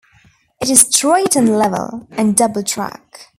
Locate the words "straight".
0.89-1.35